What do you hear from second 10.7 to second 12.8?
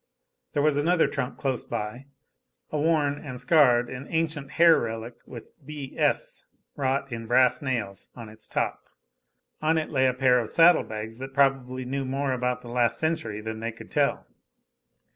bags that probably knew more about the